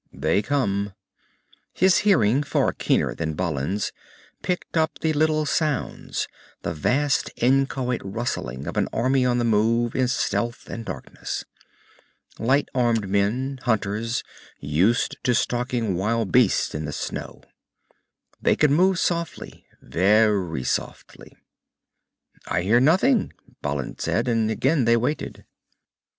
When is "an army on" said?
8.77-9.37